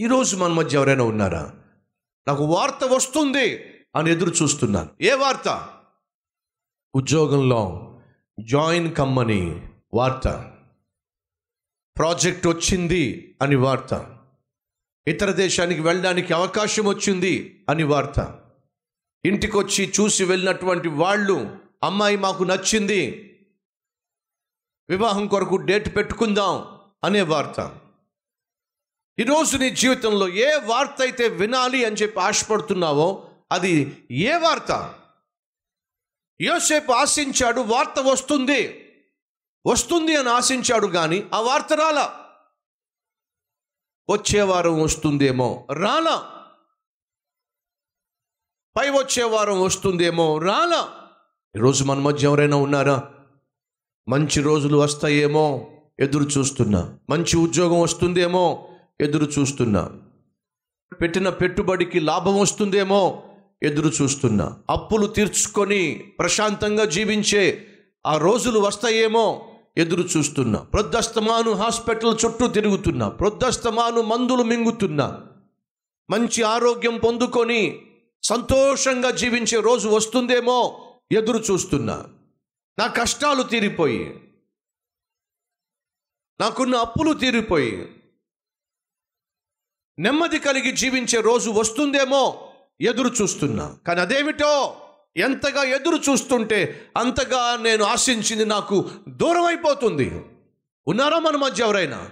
ఈరోజు 0.00 0.36
మన 0.36 0.52
మధ్య 0.52 0.76
ఎవరైనా 0.76 1.04
ఉన్నారా? 1.04 1.54
నాకు 2.28 2.44
వార్త 2.44 2.84
వస్తుంది 2.84 3.64
అని 3.96 4.10
ఎదురు 4.10 4.30
చూస్తున్నాను. 4.30 4.90
ఏ 5.00 5.14
వార్త? 5.14 5.68
ఉద్యోగంలో 6.94 7.92
జాయిన్ 8.40 8.94
కమ్మని 8.94 9.68
వార్త. 9.94 10.52
ప్రాజెక్ట్ 11.96 12.46
వచ్చింది 12.46 13.36
అని 13.42 13.56
వార్త. 13.56 14.18
ఇతర 15.08 15.30
దేశానికి 15.30 15.80
వెళ్ళడానికి 15.80 16.32
అవకాశం 16.32 16.84
వచ్చింది 16.84 17.64
అని 17.68 17.82
వార్త. 17.82 18.40
ఇంటికొచ్చి 19.24 19.92
చూసి 20.00 20.24
వెళ్ళినటువంటి 20.24 20.88
వాళ్ళు 20.88 21.56
అమ్మాయి 21.82 22.16
మాకు 22.16 22.44
నచ్చింది. 22.44 23.22
వివాహం 24.90 25.26
కొరకు 25.26 25.56
డేట్ 25.56 25.96
పెట్టుకుందాం 25.96 26.66
అనే 27.04 27.22
వార్త. 27.22 27.80
ఈరోజు 29.18 29.56
నీ 29.56 29.70
జీవితంలో 29.70 30.28
ఏ 30.28 30.56
వార్త 30.64 30.96
అయితే 31.00 31.28
వినాలి 31.28 31.84
అని 31.84 31.96
చెప్పి 31.96 32.20
ఆశపడుతున్నావో 32.20 33.28
అది 33.52 34.02
ఏ 34.10 34.36
వార్త? 34.36 34.94
యోసేపు 36.40 36.92
ఆశించాడు 36.92 37.60
వార్త 37.60 38.00
వస్తుంది. 38.00 38.90
వస్తుంది 39.66 40.16
అని 40.16 40.28
ఆశించాడు 40.28 40.86
కానీ 40.86 41.30
ఆ 41.34 41.40
వార్త 41.40 41.72
రాలా? 41.72 42.26
వచ్చే 44.10 44.42
వారం 44.42 44.82
వస్తుందేమో 44.82 45.66
రాలా? 45.72 46.46
పై 48.76 48.90
వచ్చే 48.90 49.22
వారం 49.22 49.60
వస్తుందేమో 49.60 50.38
రాలా? 50.38 51.08
ఈరోజు 51.56 51.84
మన 51.84 51.98
మధ్య 51.98 52.26
ఎవరైనా 52.26 52.56
ఉన్నారా? 52.56 53.14
మంచి 54.08 54.42
రోజులు 54.42 54.76
వస్తాయేమో 54.76 55.70
ఎదురు 56.00 56.24
చూస్తున్నా. 56.24 56.98
మంచి 57.10 57.36
ఉద్యోగం 57.36 57.80
వస్తుందేమో 57.80 58.72
ఎదురు 59.00 59.24
చూస్తున్నా. 59.24 59.90
పెట్టిన 61.00 61.28
పెట్టుబడికి 61.28 62.00
లాభం 62.00 62.38
వస్తుందేమో 62.38 63.22
ఎదురు 63.62 63.88
చూస్తున్నా. 63.88 64.58
అప్పులు 64.70 65.06
తీర్చుకొని 65.06 66.12
ప్రశాంతంగా 66.18 66.84
జీవించే 66.84 67.66
ఆ 68.06 68.16
రోజులు 68.16 68.60
వస్తాయేమో 68.60 69.52
ఎదురు 69.76 70.02
చూస్తున్నా. 70.02 70.58
ప్రొద్దస్తమాను 70.58 71.52
హాస్పిటల్ 71.52 72.16
చుట్టూ 72.24 72.46
తిరుగుతున్నా. 72.46 73.08
ప్రొద్దస్తమాను 73.08 74.02
మందులు 74.02 74.42
మింగుతున్నా. 74.42 75.20
మంచి 76.10 76.42
ఆరోగ్యం 76.42 76.98
పొందుకొని 76.98 77.82
సంతోషంగా 78.22 79.10
జీవించే 79.10 79.60
రోజు 79.60 79.88
వస్తుందేమో 79.88 80.86
ఎదురు 81.12 81.52
చూస్తున్నా. 81.52 82.04
నా 82.78 82.86
కష్టాలు 82.86 83.42
తీరిపోయి 83.42 84.20
నాకున్న 86.40 86.74
అప్పులు 86.74 87.12
తీరిపోయి 87.12 87.95
నెమ్మది 89.98 90.38
కలిగి 90.38 90.72
జీవించే 90.72 91.20
రోజు 91.20 91.50
వస్తుందేమో 91.50 92.50
ఎదురు 92.80 93.08
చూస్తున్నా. 93.22 93.76
కానీ 93.86 94.00
అదేమిటో 94.00 94.76
ఎంతగా 95.16 95.62
ఎదురు 95.62 96.12
చూస్తుంటే 96.12 96.90
అంతగా 96.96 97.56
నేను 97.56 97.84
ఆశించింది 97.84 98.44
నాకు 98.44 98.90
దూరం 99.08 99.44
అయిపోతుంది 99.44 100.22
ఉన్నారా 100.88 101.18
మన 101.18 101.36
మధ్య 101.36 101.64
ఎవరైనా? 101.64 102.10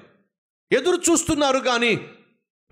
ఎదురు 0.73 1.01
చూస్తున్నారు 1.11 1.59
కానీ 1.59 2.09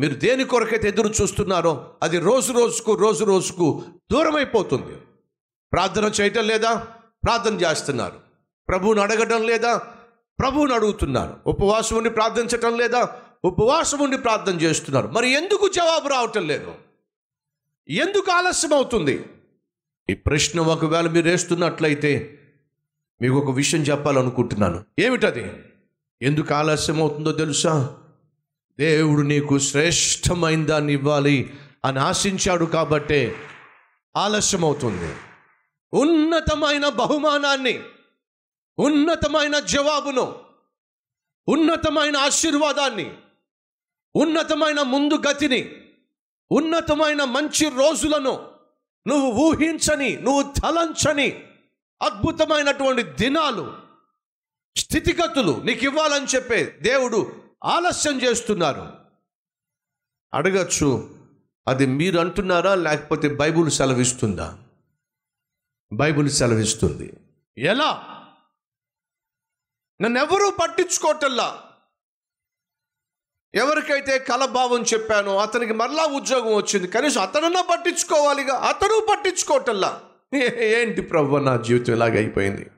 మీరు 0.00 0.14
దేని 0.14 0.44
కొరకైతే 0.44 0.88
ఎదురు 0.88 1.14
చూస్తున్నారో 1.22 1.94
అది 2.02 2.18
రోజు 2.18 2.52
రోజుకు 2.52 2.94
రోజు 2.94 3.24
రోజుకు 3.24 3.82
దూరం 4.12 4.36
అయిపోతుంది 4.36 4.96
ప్రార్థన 5.72 6.04
చేయటం 6.04 6.46
లేదా? 6.46 6.86
ప్రార్థన 7.24 7.54
చేస్తున్నారు. 7.54 8.20
ప్రభువుని 8.68 9.00
అడగటం 9.00 9.42
లేదా? 9.42 9.76
ప్రభువుని 10.40 10.74
అడుగుతున్నారు. 10.74 11.36
ఉపవాసం 11.46 11.96
ఉండి 11.96 12.10
ప్రార్థించటం 12.10 12.76
లేదా? 12.78 13.20
ఉపవాసం 13.44 13.98
ఉండి 13.98 14.18
ప్రార్థన 14.18 14.60
చేస్తున్నారు. 14.60 15.08
మరి 15.08 15.30
ఎందుకు 15.30 15.68
జవాబు 15.68 16.08
రావటం 16.08 16.46
లేదు? 16.46 16.74
ఎందుకు 17.88 18.30
ఆలస్యం 18.30 18.74
అవుతుంది? 18.74 19.24
ఈ 20.10 20.14
ప్రశ్న 20.14 20.60
ఒకవేళ 20.60 21.08
మీరు 21.08 21.28
వేస్తున్నట్లయితే 21.28 22.38
మీకు 23.22 23.34
ఒక 23.34 23.50
విషయం 23.50 23.82
చెప్పాలనుకుంటున్నాను. 23.82 24.84
ఏమిటది? 24.98 25.52
ఎందుకు 26.22 26.54
ఆలస్యం 26.54 27.00
అవుతుందో 27.00 27.32
తెలుసా? 27.32 27.98
దేవుడు 28.78 29.22
నీకు 29.22 29.58
శ్రేష్టమైన 29.58 30.66
దాన్ని 30.66 30.92
ఇవ్వాలి 30.92 31.52
అని 31.84 31.98
ఆశించాడు 31.98 32.64
కాబట్టే 32.64 33.36
ఆలస్యం 34.16 34.64
అవుతుంది. 34.64 35.14
ఉన్నతమైన 35.92 36.88
బహుమానాన్ని 36.88 37.82
ఉన్నతమైన 38.78 39.58
జవాబును 39.58 40.34
ఉన్నతమైన 41.48 42.16
ఆశీర్వాదాన్ని 42.16 43.14
ఉన్నతమైన 44.16 44.82
ముందు 44.82 45.14
గతిని 45.14 45.88
ఉన్నతమైన 46.50 47.24
మంచి 47.24 47.68
రోజులను 47.68 48.50
నువ్వు 49.06 49.30
ఊహించని 49.30 50.16
నువ్వు 50.16 50.42
తలంచని 50.42 51.44
అద్భుతమైనటువంటి 52.02 53.02
దినాలు 53.02 53.76
స్థితిగతులు 54.76 55.60
నీకు 55.64 55.84
ఇవ్వాలని 55.84 56.26
చెప్పే 56.26 56.64
దేవుడు 56.64 57.42
ఆలస్యం 57.64 58.22
చేస్తున్నారు. 58.22 58.92
అడగచ్చు 60.34 61.18
అది 61.68 61.86
మీరు 61.86 62.18
అంటున్నారా 62.18 62.74
లేకపోతే 62.74 63.28
బైబుల్ 63.28 63.70
సెలవిస్తుందా? 63.70 64.58
బైబుల్ 65.92 66.30
సెలవిస్తుంది. 66.30 67.12
ఎలా? 67.58 68.18
నన్ను 70.00 70.20
ఎవరూ 70.20 70.50
పట్టించుకోవటల్లా 70.50 71.71
ఎవరికైతే 73.54 74.18
కలభావం 74.18 74.82
చెప్పానో 74.82 75.38
అతనికి 75.38 75.72
మరలా 75.72 76.04
ఉద్యోగం 76.04 76.54
వచ్చింది 76.54 76.88
కనీసం 76.88 77.20
అతనన్నా 77.20 77.62
పట్టించుకోవాలిగా 77.62 78.54
అతను 78.54 79.06
పట్టించుకోవటల్లా 79.10 80.00
ఏంటి 80.60 81.02
ప్రభు 81.02 81.36
నా 81.36 81.56
జీవితం 81.56 81.92
ఇలాగ 81.92 82.16
అయిపోయింది? 82.16 82.70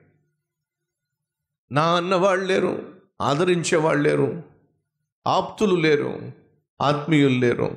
నా 1.73 1.97
అన్న 1.97 2.15
వాళ్ళు 2.15 2.47
లేరు 2.47 2.93
ఆదరించే 3.21 3.77
వాళ్ళు 3.77 4.09
లేరు 4.09 4.43
ఆప్తులు 5.27 5.75
లేరు 5.75 6.33
ఆత్మీయులు 6.81 7.39
లేరు. 7.39 7.77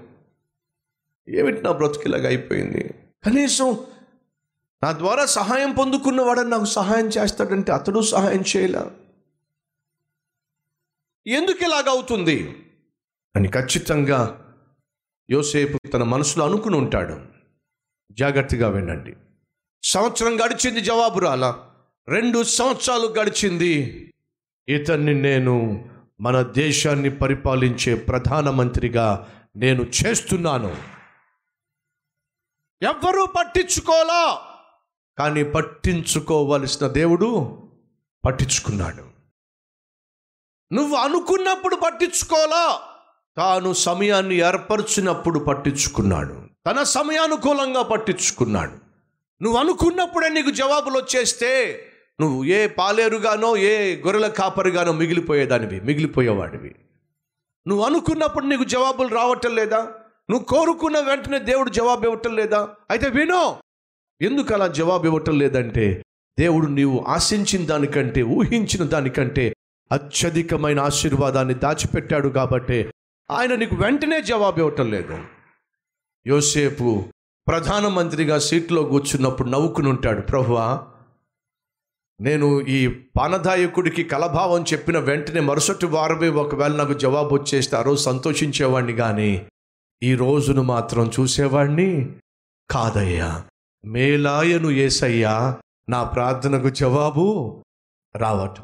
ఏమిటి 1.30 1.62
నా 1.62 1.72
బ్రతుకిలాగ 1.72 2.28
అయిపోయింది? 2.28 2.94
కనీసం 3.25 3.86
నా 4.84 4.91
ద్వారా 4.91 5.25
సహాయం 5.25 5.72
పొందుకున్నవాడని 5.72 6.50
నాకు 6.50 6.66
సహాయం 6.66 7.07
చేస్తాడంటే 7.07 7.72
అతడు 7.72 8.02
సహాయం 8.02 8.44
చేయలే? 8.57 8.84
ఎందుకు 11.28 11.63
ఇలాగ 11.63 11.90
అవుతుంది? 11.90 12.63
అని 13.38 13.48
ఖచ్చితంగా 13.48 14.44
యోసేపు 15.30 15.88
తన 15.88 16.03
మనసులో 16.03 16.46
అనుకుని 16.46 16.75
ఉంటాడు. 16.75 17.22
జాగ్రత్తగా 18.12 18.70
వినండి. 18.70 19.16
సంవత్సరం 19.84 20.36
గడిచింది 20.36 20.81
జవాబు 20.81 21.20
రాలా. 21.20 21.72
రెండు 22.08 22.44
సంవత్సరాలు 22.44 23.08
గడిచింది. 23.08 24.03
ఇతన్ని 24.68 25.14
నేను 25.14 25.86
మన 26.22 26.42
దేశాన్ని 26.42 27.09
పరిపాలించే 27.09 27.96
ప్రధానమంత్రిగా 27.96 29.30
నేను 29.56 29.84
చేస్తున్నాను. 29.84 30.78
ఎవ్వరూ 32.81 33.25
పట్టించుకోలా. 33.25 34.42
కానీ 35.18 35.44
పట్టించుకోవలసిన 35.44 36.88
దేవుడు 36.88 37.64
పట్టించుకున్నాడు. 38.25 39.04
నువ్వు 40.74 40.96
అనుకున్నప్పుడు 40.96 41.75
పట్టించుకోలా. 41.75 42.81
తాను 43.38 43.74
సమయాన్ని 43.74 44.36
ఏర్పరచినప్పుడు 44.36 45.40
పట్టించుకున్నాడు. 45.40 46.36
తన 46.68 46.84
సమయానుకూలంగా 46.84 47.81
పట్టించుకున్నాడు. 47.81 48.75
నువ్వు 49.42 49.59
అనుకున్నప్పుడే 49.59 50.30
నీకు 50.30 50.50
జవాబులు 50.50 50.98
వచ్చేస్తే 51.00 51.81
నువ్వు 52.22 52.44
ఏ 52.46 52.68
పాలేరుగానో 52.68 53.58
ఏ 53.58 54.02
గొర్రెల 54.06 54.28
కాపరిగానో 54.28 54.92
మిగిలిపోయేదానివి 54.92 55.80
మిగిలిపోయేవాడివి. 55.80 56.75
నువ్వు 57.68 57.86
అనుకున్నప్పుడు 57.86 58.46
నీకు 58.46 58.64
జవాబులు 58.64 59.16
రావటం 59.16 59.56
లేదా? 59.56 59.88
నువ్వు 60.30 60.45
కోరుకున్న 60.45 61.00
వెంటనే 61.00 61.39
దేవుడు 61.39 61.69
జవాబు 61.69 62.06
ఇవ్వటం 62.06 62.36
లేదా? 62.36 62.68
అయితే 62.92 63.10
వినో! 63.10 63.60
ఎందుకు 64.22 64.54
అలా 64.54 64.68
జవాబు 64.68 65.06
ఇవ్వటం 65.06 65.39
లేదంటే 65.39 66.04
దేవుడు 66.39 66.68
నీవు 66.68 67.06
ఆశించిన 67.07 67.66
దానికంటే 67.66 68.22
ఊహించిన 68.24 68.84
దానికంటే 68.84 69.54
అత్యధికమైన 69.92 70.80
ఆశీర్వాదాన్ని 70.80 71.54
దాచిపెట్టాడు 71.54 72.30
కాబట్టి 72.30 72.92
ఆయన 73.31 73.56
నీకు 73.56 73.75
వెంటనే 73.75 74.21
జవాబు 74.21 74.59
ఇవ్వటం 74.59 74.91
లేదు. 74.91 75.19
యోసేపు 76.27 77.06
ప్రధానమంత్రిగా 77.47 78.39
సీట్లో 78.39 78.83
కూర్చున్నప్పుడు 78.83 79.50
నవ్వుకుని 79.50 79.89
ఉంటాడు 79.89 80.21
ప్రభువా 80.21 80.88
నేను 82.21 82.62
ఈ 82.62 82.88
పానదాయకుడికి 82.88 84.03
కలభావం 84.03 84.63
చెప్పిన 84.74 85.00
వెంటనే 85.00 85.39
మరుసటి 85.39 85.85
వారమే 85.85 86.29
ఒకవేళ 86.29 86.75
నాకు 86.75 86.94
జవాబు 86.94 87.35
వచ్చేస్తే 87.35 87.77
ఆ 87.77 87.81
రోజు 87.81 88.01
సంతోషించేవాడిని 88.01 88.94
కానీ 88.94 89.47
ఈ 90.03 90.15
రోజును 90.15 90.62
మాత్రం 90.62 91.12
చూసేవాడిని 91.19 92.15
కాదయ్యా. 92.69 93.45
మేలాయను 93.85 94.69
ఏసయ్యా 94.69 95.57
నా 95.89 96.03
ప్రార్థనకు 96.03 96.69
జవాబు 96.69 97.63
రావటం. 98.15 98.63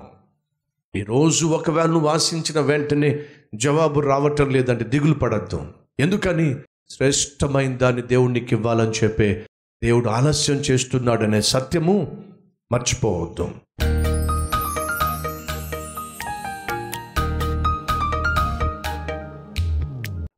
ఈరోజు 0.95 1.45
ఒకవేళ 1.45 1.85
నువ్వు 1.85 2.09
ఆశించిన 2.09 2.59
వెంటనే 2.59 3.25
జవాబు 3.55 3.99
రావటం 3.99 4.49
లేదంటే 4.49 4.83
దిగులు 4.83 5.13
పడద్దు. 5.13 5.73
ఎందుకని? 5.99 6.55
శ్రేష్టమైన 6.89 7.77
దాన్ని 7.77 8.01
దేవునికి 8.01 8.55
ఇవ్వాలని 8.55 8.91
చెప్పే 8.91 9.47
దేవుడు 9.83 10.09
ఆలస్యం 10.09 10.55
చేస్తున్నాడనే 10.55 11.41
సత్యము 11.41 12.23
మర్చిపోవద్దు. 12.71 13.51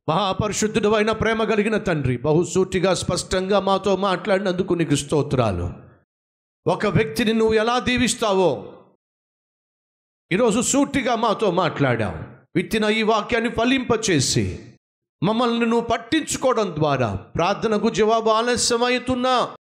మహాపరిశుద్ధుడు 0.08 0.88
అయిన 0.88 1.12
ప్రేమ 1.12 1.44
కలిగిన 1.44 1.78
తండ్రి 1.78 2.16
బహుసూటిగా 2.16 2.94
స్పష్టంగా 2.94 3.60
మాతో 3.60 3.96
మాట్లాడినందుకు 3.96 4.74
నీకు 4.74 4.94
స్తోత్రాలు. 4.94 5.72
ఒక 6.66 6.86
వ్యక్తిని 6.86 7.32
నువ్వు 7.32 7.54
ఎలా 7.54 7.78
దీవిస్తావో 7.78 8.72
ఈరోజు 10.32 10.60
సూటిగా 10.60 11.16
మాతో 11.16 11.50
మాట్లాడావు. 11.50 12.35
విత్తిన 12.56 12.84
ఈ 12.84 13.02
వాక్యాన్ని 13.02 13.50
ఫలింపచేసి 13.50 14.72
మమ్మల్ని 15.22 15.66
నువ్వు 15.66 15.80
పట్టించుకోవడం 15.80 16.74
ద్వారా 16.74 17.14
ప్రార్థనకు 17.14 17.90
జవాబు 17.90 18.30
ఆలస్యమవుతున్నా. 18.30 19.56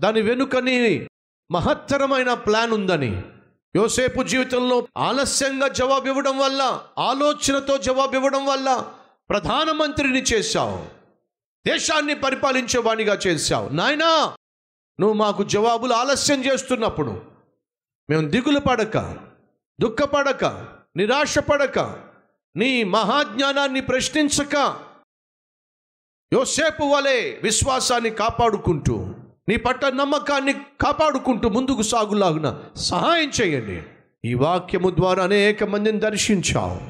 దాని 0.00 0.20
వెనుకని 0.20 1.08
మహత్తరమైన 1.50 2.34
ప్లాన్ 2.34 2.72
ఉందని 2.72 3.22
యోసేపు 3.76 4.22
జీవితంలో 4.22 4.88
ఆలస్యంగా 4.98 5.68
జవాబు 5.68 6.06
ఇవ్వడం 6.06 6.38
వల్ల 6.38 6.82
ఆలోచనతో 6.98 7.78
జవాబు 7.78 8.14
ఇవ్వడం 8.14 8.46
వల్ల 8.46 8.92
ప్రధానమంత్రిని 9.30 10.22
చేశావు. 10.22 10.86
దేశాన్ని 11.66 12.14
పరిపాలించేవాణిగా 12.14 13.14
చేశావు. 13.14 13.68
నాయనా 13.68 14.36
నువ్వు 15.00 15.12
మాకు 15.12 15.42
జవాబులు 15.42 15.92
ఆలస్యం 15.92 16.44
చేస్తున్నప్పుడు 16.44 17.22
మేము 18.10 18.28
దిగులు 18.28 18.60
పడక 18.60 19.18
దుఃఖపడక 19.80 20.44
నిరాశపడక 20.96 22.11
నీ 22.56 22.84
మహాజ్ఞానాన్ని 22.84 23.80
ప్రశ్నించక 23.80 24.76
యోసేపు 26.32 26.82
వలె 26.82 27.36
విశ్వాసాన్ని 27.42 28.10
కాపాడుకుంటూ 28.10 29.06
నీ 29.48 29.56
పట్ల 29.56 29.88
నమ్మకాన్ని 29.88 30.52
కాపాడుకుంటూ 30.52 31.48
ముందుకు 31.48 31.82
సాగులాగున 31.82 32.62
సహాయం 32.76 33.30
చేయండి. 33.40 33.82
ఈ 34.24 34.34
వాక్యము 34.34 34.90
ద్వారా 34.90 35.24
అనేక 35.24 35.64
మందిని 35.64 36.00
దర్శించావు 36.00 36.80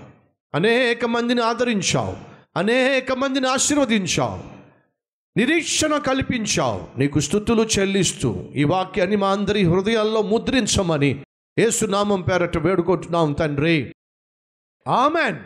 అనేక 0.55 1.05
మందిని 1.05 1.41
ఆదరించావు 1.41 2.17
అనేక 2.57 3.13
మందిని 3.13 3.49
ఆశీర్వదించావు 3.49 4.41
నిరీక్షణ 5.37 5.99
కల్పించావు. 5.99 6.99
నీకు 6.99 7.21
స్థుతులు 7.21 7.63
చెల్లిస్తూ 7.63 8.49
ఈ 8.55 8.65
వాక్యాన్ని 8.65 9.17
మా 9.17 9.31
అందరి 9.31 9.65
హృదయాల్లో 9.65 10.23
ముద్రించమని 10.23 11.25
ఏసునామం 11.59 12.23
పేరట 12.23 12.59
వేడుకుంటున్నాం 12.59 13.33
తండ్రి. 13.33 13.95
Amen. 14.87 15.45